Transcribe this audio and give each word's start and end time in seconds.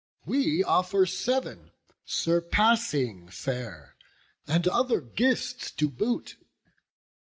we 0.25 0.63
offer 0.63 1.05
sev'n, 1.05 1.69
Surpassing 2.05 3.29
fair, 3.29 3.95
and 4.47 4.67
other 4.67 4.99
gifts 4.99 5.69
to 5.69 5.87
boot. 5.91 6.37